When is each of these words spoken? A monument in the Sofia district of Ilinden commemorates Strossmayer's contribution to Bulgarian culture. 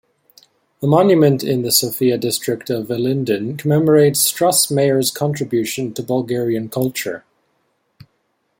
A 0.81 0.87
monument 0.87 1.43
in 1.43 1.61
the 1.61 1.71
Sofia 1.71 2.17
district 2.17 2.71
of 2.71 2.87
Ilinden 2.87 3.59
commemorates 3.59 4.31
Strossmayer's 4.33 5.11
contribution 5.11 5.93
to 5.93 6.01
Bulgarian 6.01 6.69
culture. 6.69 7.23